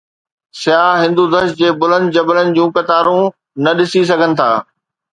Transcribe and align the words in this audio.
سياح 0.59 0.91
هندودش 1.03 1.53
جي 1.59 1.69
بلند 1.81 2.07
جبلن 2.15 2.47
جون 2.55 2.69
قطارون 2.75 3.23
به 3.63 3.71
ڏسي 3.77 4.01
سگهن 4.09 4.31
ٿا. 4.39 4.49